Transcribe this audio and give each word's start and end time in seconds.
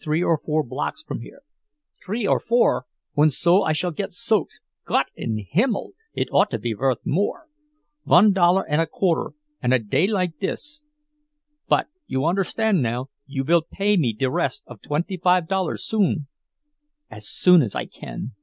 "Three 0.00 0.22
or 0.22 0.38
four 0.38 0.62
blocks 0.62 1.02
from 1.02 1.22
here." 1.22 1.42
"Tree 2.00 2.24
or 2.24 2.38
four! 2.38 2.84
Und 3.16 3.32
so 3.32 3.64
I 3.64 3.72
shall 3.72 3.90
get 3.90 4.12
soaked! 4.12 4.60
Gott 4.84 5.06
in 5.16 5.38
Himmel, 5.38 5.94
it 6.14 6.28
ought 6.30 6.52
to 6.52 6.58
be 6.60 6.72
vorth 6.72 7.04
more! 7.04 7.48
Vun 8.06 8.32
dollar 8.32 8.64
und 8.70 8.80
a 8.80 8.86
quarter, 8.86 9.34
und 9.60 9.74
a 9.74 9.80
day 9.80 10.06
like 10.06 10.38
dis!—But 10.38 11.88
you 12.06 12.26
understand 12.26 12.80
now—you 12.80 13.42
vill 13.42 13.62
pay 13.62 13.96
me 13.96 14.12
de 14.12 14.30
rest 14.30 14.62
of 14.68 14.80
twenty 14.82 15.16
five 15.16 15.48
dollars 15.48 15.82
soon?" 15.84 16.28
"As 17.10 17.28
soon 17.28 17.60
as 17.60 17.74
I 17.74 17.86
can." 17.86 18.36